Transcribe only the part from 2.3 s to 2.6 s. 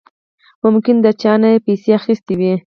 وي.